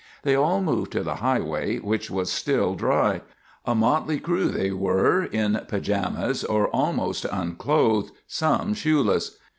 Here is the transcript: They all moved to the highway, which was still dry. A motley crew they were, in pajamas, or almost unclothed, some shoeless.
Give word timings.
They 0.23 0.33
all 0.33 0.61
moved 0.63 0.91
to 0.93 1.03
the 1.03 1.17
highway, 1.17 1.77
which 1.77 2.09
was 2.09 2.31
still 2.31 2.73
dry. 2.73 3.21
A 3.67 3.75
motley 3.75 4.19
crew 4.19 4.47
they 4.49 4.71
were, 4.71 5.25
in 5.25 5.61
pajamas, 5.67 6.43
or 6.43 6.69
almost 6.69 7.23
unclothed, 7.31 8.11
some 8.25 8.73
shoeless. 8.73 9.37